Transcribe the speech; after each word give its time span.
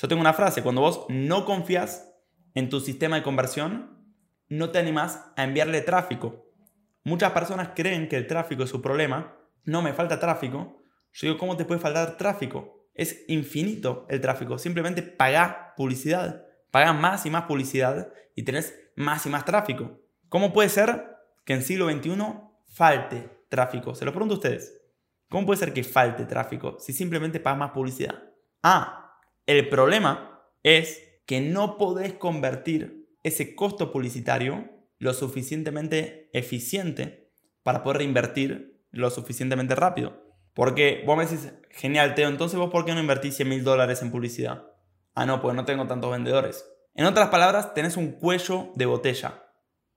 Yo 0.00 0.08
tengo 0.08 0.22
una 0.22 0.32
frase, 0.32 0.62
cuando 0.62 0.80
vos 0.80 1.04
no 1.10 1.44
confías 1.44 2.10
en 2.54 2.70
tu 2.70 2.80
sistema 2.80 3.16
de 3.16 3.22
conversión, 3.22 4.02
no 4.48 4.70
te 4.70 4.78
animás 4.78 5.30
a 5.36 5.44
enviarle 5.44 5.82
tráfico. 5.82 6.46
Muchas 7.04 7.32
personas 7.32 7.72
creen 7.76 8.08
que 8.08 8.16
el 8.16 8.26
tráfico 8.26 8.62
es 8.62 8.70
su 8.70 8.80
problema. 8.80 9.36
No 9.64 9.82
me 9.82 9.92
falta 9.92 10.18
tráfico. 10.18 10.82
Yo 11.12 11.26
digo, 11.26 11.38
¿cómo 11.38 11.58
te 11.58 11.66
puede 11.66 11.80
faltar 11.80 12.16
tráfico? 12.16 12.88
Es 12.94 13.26
infinito 13.28 14.06
el 14.08 14.22
tráfico. 14.22 14.56
Simplemente 14.56 15.02
paga 15.02 15.74
publicidad. 15.76 16.46
Paga 16.70 16.94
más 16.94 17.26
y 17.26 17.30
más 17.30 17.44
publicidad 17.44 18.10
y 18.34 18.44
tenés 18.44 18.74
más 18.96 19.26
y 19.26 19.28
más 19.28 19.44
tráfico. 19.44 20.00
¿Cómo 20.30 20.54
puede 20.54 20.70
ser 20.70 21.14
que 21.44 21.52
en 21.52 21.62
siglo 21.62 21.90
XXI 21.90 22.16
falte 22.68 23.28
tráfico? 23.50 23.94
Se 23.94 24.06
lo 24.06 24.12
pregunto 24.12 24.36
a 24.36 24.38
ustedes. 24.38 24.80
¿Cómo 25.28 25.44
puede 25.44 25.58
ser 25.58 25.74
que 25.74 25.84
falte 25.84 26.24
tráfico 26.24 26.78
si 26.80 26.94
simplemente 26.94 27.38
pagas 27.38 27.58
más 27.58 27.72
publicidad? 27.72 28.14
Ah, 28.62 29.09
el 29.50 29.68
problema 29.68 30.44
es 30.62 31.02
que 31.26 31.40
no 31.40 31.76
podés 31.76 32.14
convertir 32.14 33.08
ese 33.22 33.54
costo 33.54 33.92
publicitario 33.92 34.70
lo 34.98 35.12
suficientemente 35.12 36.30
eficiente 36.32 37.32
para 37.62 37.82
poder 37.82 37.98
reinvertir 37.98 38.84
lo 38.90 39.10
suficientemente 39.10 39.74
rápido. 39.74 40.24
Porque 40.54 41.02
vos 41.06 41.16
me 41.16 41.26
decís, 41.26 41.52
genial, 41.70 42.14
Teo, 42.14 42.28
entonces 42.28 42.58
vos 42.58 42.70
por 42.70 42.84
qué 42.84 42.94
no 42.94 43.00
invertís 43.00 43.36
100 43.36 43.48
mil 43.48 43.64
dólares 43.64 44.02
en 44.02 44.10
publicidad? 44.10 44.66
Ah, 45.14 45.26
no, 45.26 45.40
pues 45.40 45.54
no 45.54 45.64
tengo 45.64 45.86
tantos 45.86 46.10
vendedores. 46.10 46.64
En 46.94 47.06
otras 47.06 47.28
palabras, 47.28 47.74
tenés 47.74 47.96
un 47.96 48.12
cuello 48.12 48.70
de 48.74 48.86
botella. 48.86 49.44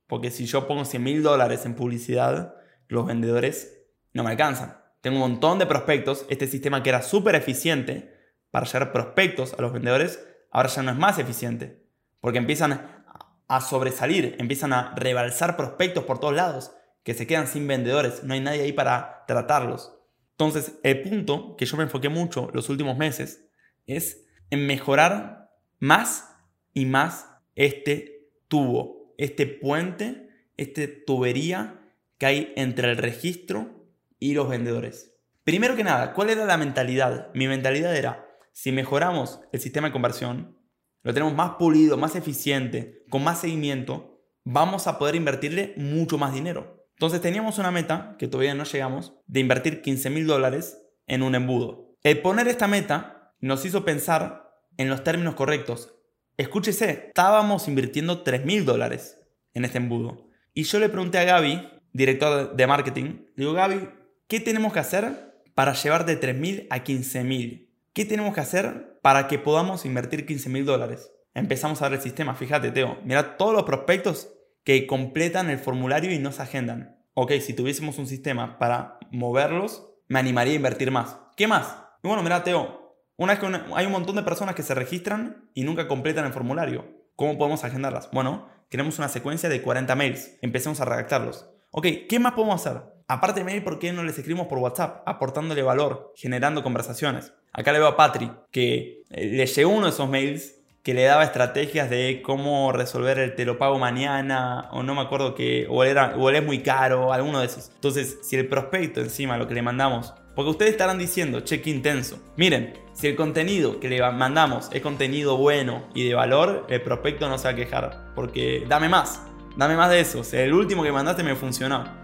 Porque 0.07 0.31
si 0.31 0.45
yo 0.45 0.67
pongo 0.67 0.85
100 0.85 1.03
mil 1.03 1.23
dólares 1.23 1.65
en 1.65 1.75
publicidad, 1.75 2.55
los 2.87 3.05
vendedores 3.05 3.85
no 4.13 4.23
me 4.23 4.31
alcanzan. 4.31 4.77
Tengo 5.01 5.17
un 5.17 5.31
montón 5.31 5.59
de 5.59 5.65
prospectos. 5.65 6.25
Este 6.29 6.47
sistema 6.47 6.83
que 6.83 6.89
era 6.89 7.01
súper 7.01 7.35
eficiente 7.35 8.13
para 8.53 8.67
llegar 8.67 8.91
prospectos 8.91 9.55
a 9.57 9.61
los 9.63 9.73
vendedores, 9.73 10.23
ahora 10.51 10.69
ya 10.69 10.83
no 10.83 10.91
es 10.91 10.97
más 10.97 11.17
eficiente. 11.17 11.81
Porque 12.21 12.37
empiezan 12.37 13.03
a 13.47 13.61
sobresalir, 13.61 14.35
empiezan 14.37 14.73
a 14.73 14.93
rebalsar 14.95 15.57
prospectos 15.57 16.03
por 16.03 16.19
todos 16.19 16.35
lados, 16.35 16.71
que 17.01 17.15
se 17.15 17.25
quedan 17.25 17.47
sin 17.47 17.67
vendedores, 17.67 18.23
no 18.23 18.35
hay 18.35 18.41
nadie 18.41 18.61
ahí 18.61 18.71
para 18.71 19.25
tratarlos. 19.25 19.97
Entonces, 20.33 20.73
el 20.83 21.01
punto 21.01 21.55
que 21.57 21.65
yo 21.65 21.77
me 21.77 21.83
enfoqué 21.83 22.09
mucho 22.09 22.51
los 22.53 22.69
últimos 22.69 22.95
meses 22.95 23.43
es 23.87 24.23
en 24.51 24.67
mejorar 24.67 25.49
más 25.79 26.35
y 26.75 26.85
más 26.85 27.31
este 27.55 28.29
tubo, 28.49 29.15
este 29.17 29.47
puente, 29.47 30.29
este 30.57 30.87
tubería 30.87 31.81
que 32.19 32.27
hay 32.27 32.53
entre 32.55 32.91
el 32.91 32.97
registro 32.97 33.87
y 34.19 34.35
los 34.35 34.47
vendedores. 34.47 35.15
Primero 35.43 35.75
que 35.75 35.83
nada, 35.83 36.13
¿cuál 36.13 36.29
era 36.29 36.45
la 36.45 36.57
mentalidad? 36.57 37.31
Mi 37.33 37.47
mentalidad 37.47 37.95
era, 37.95 38.22
si 38.53 38.71
mejoramos 38.71 39.41
el 39.51 39.59
sistema 39.59 39.87
de 39.87 39.91
conversión, 39.91 40.57
lo 41.01 41.13
tenemos 41.13 41.33
más 41.33 41.55
pulido, 41.59 41.97
más 41.97 42.15
eficiente, 42.15 43.03
con 43.09 43.23
más 43.23 43.41
seguimiento, 43.41 44.21
vamos 44.45 44.87
a 44.87 44.97
poder 44.97 45.15
invertirle 45.15 45.73
mucho 45.75 46.17
más 46.17 46.33
dinero. 46.33 46.87
Entonces 46.95 47.19
teníamos 47.19 47.57
una 47.57 47.71
meta, 47.71 48.15
que 48.17 48.27
todavía 48.27 48.53
no 48.53 48.63
llegamos, 48.63 49.15
de 49.27 49.39
invertir 49.39 49.81
15 49.81 50.09
mil 50.11 50.27
dólares 50.27 50.77
en 51.07 51.23
un 51.23 51.35
embudo. 51.35 51.97
El 52.03 52.21
poner 52.21 52.47
esta 52.47 52.67
meta 52.67 53.33
nos 53.39 53.65
hizo 53.65 53.83
pensar 53.83 54.53
en 54.77 54.89
los 54.89 55.03
términos 55.03 55.35
correctos. 55.35 55.95
Escúchese, 56.37 57.07
estábamos 57.07 57.67
invirtiendo 57.67 58.21
3 58.21 58.45
mil 58.45 58.65
dólares 58.65 59.19
en 59.53 59.65
este 59.65 59.79
embudo. 59.79 60.29
Y 60.53 60.63
yo 60.63 60.79
le 60.79 60.89
pregunté 60.89 61.17
a 61.17 61.23
Gaby, 61.23 61.67
director 61.91 62.55
de 62.55 62.67
marketing, 62.67 63.25
digo, 63.35 63.53
Gaby, 63.53 63.89
¿qué 64.27 64.39
tenemos 64.39 64.71
que 64.71 64.79
hacer 64.79 65.41
para 65.55 65.73
llevar 65.73 66.05
de 66.05 66.15
3 66.15 66.37
mil 66.37 66.67
a 66.69 66.83
15 66.83 67.23
mil? 67.23 67.72
¿Qué 67.93 68.05
tenemos 68.05 68.33
que 68.33 68.41
hacer 68.41 68.99
para 69.03 69.27
que 69.27 69.37
podamos 69.37 69.85
invertir 69.85 70.25
15 70.25 70.49
mil 70.49 70.65
dólares? 70.65 71.11
Empezamos 71.35 71.79
a 71.79 71.89
ver 71.89 71.99
el 71.99 72.03
sistema. 72.03 72.33
Fíjate, 72.33 72.71
Teo. 72.71 72.97
Mira 73.03 73.37
todos 73.37 73.53
los 73.53 73.63
prospectos 73.63 74.33
que 74.63 74.87
completan 74.87 75.51
el 75.51 75.59
formulario 75.59 76.11
y 76.11 76.17
no 76.17 76.31
se 76.31 76.41
agendan. 76.41 76.97
Ok, 77.13 77.33
si 77.33 77.53
tuviésemos 77.53 77.99
un 77.99 78.07
sistema 78.07 78.57
para 78.57 78.97
moverlos, 79.11 79.91
me 80.07 80.17
animaría 80.17 80.53
a 80.53 80.55
invertir 80.55 80.89
más. 80.89 81.19
¿Qué 81.37 81.45
más? 81.45 81.85
Y 82.01 82.07
bueno, 82.07 82.23
mira, 82.23 82.43
Teo. 82.43 82.97
Una 83.15 83.33
vez 83.33 83.39
que 83.39 83.61
hay 83.75 83.85
un 83.85 83.91
montón 83.91 84.15
de 84.15 84.23
personas 84.23 84.55
que 84.55 84.63
se 84.63 84.73
registran 84.73 85.51
y 85.53 85.63
nunca 85.63 85.87
completan 85.87 86.25
el 86.25 86.33
formulario. 86.33 86.87
¿Cómo 87.15 87.37
podemos 87.37 87.63
agendarlas? 87.63 88.09
Bueno, 88.11 88.49
queremos 88.71 88.97
una 88.97 89.07
secuencia 89.07 89.49
de 89.49 89.61
40 89.61 89.95
mails. 89.95 90.39
Empecemos 90.41 90.81
a 90.81 90.85
redactarlos. 90.85 91.47
Ok, 91.69 91.85
¿qué 92.09 92.17
más 92.19 92.33
podemos 92.33 92.59
hacer? 92.59 92.81
Aparte 93.07 93.41
de 93.41 93.45
mail, 93.45 93.63
¿por 93.63 93.77
qué 93.77 93.93
no 93.93 94.03
les 94.03 94.17
escribimos 94.17 94.47
por 94.47 94.57
WhatsApp? 94.57 95.03
Aportándole 95.07 95.61
valor, 95.61 96.11
generando 96.15 96.63
conversaciones. 96.63 97.33
Acá 97.53 97.71
le 97.71 97.79
veo 97.79 97.87
a 97.87 97.95
Patri, 97.95 98.31
que 98.51 99.03
eh, 99.11 99.25
le 99.27 99.45
llegó 99.45 99.71
uno 99.71 99.85
de 99.85 99.91
esos 99.91 100.09
mails 100.09 100.55
que 100.83 100.93
le 100.93 101.03
daba 101.03 101.23
estrategias 101.23 101.89
de 101.89 102.21
cómo 102.21 102.73
resolver 102.73 103.17
el 103.17 103.35
te 103.35 103.45
lo 103.45 103.57
pago 103.57 103.79
mañana, 103.79 104.67
o 104.71 104.83
no 104.83 104.95
me 104.95 105.01
acuerdo 105.01 105.33
que, 105.33 105.65
o, 105.69 105.83
era, 105.85 106.15
o 106.17 106.29
es 106.29 106.43
muy 106.43 106.59
caro, 106.59 107.13
alguno 107.13 107.39
de 107.39 107.45
esos. 107.45 107.71
Entonces, 107.75 108.19
si 108.21 108.35
el 108.35 108.47
prospecto 108.47 108.99
encima, 108.99 109.37
lo 109.37 109.47
que 109.47 109.53
le 109.53 109.61
mandamos, 109.61 110.13
porque 110.35 110.51
ustedes 110.51 110.71
estarán 110.71 110.97
diciendo, 110.97 111.39
cheque 111.41 111.69
intenso. 111.69 112.19
Miren, 112.35 112.73
si 112.93 113.07
el 113.07 113.15
contenido 113.15 113.79
que 113.79 113.87
le 113.87 114.01
mandamos 114.11 114.69
es 114.73 114.81
contenido 114.81 115.37
bueno 115.37 115.87
y 115.93 116.05
de 116.07 116.15
valor, 116.15 116.65
el 116.69 116.81
prospecto 116.81 117.29
no 117.29 117.37
se 117.37 117.45
va 117.45 117.51
a 117.51 117.55
quejar, 117.55 118.11
porque 118.13 118.65
dame 118.67 118.89
más, 118.89 119.21
dame 119.55 119.77
más 119.77 119.89
de 119.89 120.01
eso. 120.01 120.19
O 120.19 120.23
sea, 120.23 120.43
el 120.43 120.53
último 120.53 120.83
que 120.83 120.91
mandaste 120.91 121.23
me 121.23 121.35
funcionó. 121.35 122.02